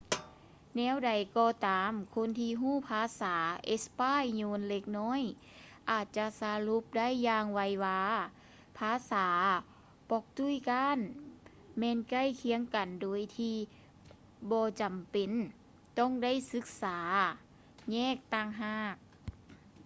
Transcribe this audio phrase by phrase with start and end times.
[0.75, 5.21] ແນວໃດກໍຕາມ ຄົນທີ່ຮູ້ພາສາເອສປາຍໂຍນເລັກນ້ອຍ
[5.91, 8.03] ອາດຈະສະຫຼຸບໄດ້ຢ່າງໄວວາວ່າ
[8.77, 9.27] ພາສາ
[10.11, 10.97] ປອກຕຸຍການ
[11.77, 13.55] ແມ່ນໃກ້ຄຽງກັນໂດຍທີ່
[14.51, 15.31] ບໍ່ຈຳເປັນ
[15.99, 16.99] ຕ້ອງໄດ້ສຶກສາ
[17.91, 18.95] ແຍກຕ່າງຫາກ